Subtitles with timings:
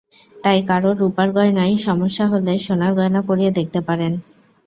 [0.35, 4.13] তাই কারও রুপার গয়নায় সমস্যা হলে, সোনার গয়না পরিয়ে দেখতে পারেন।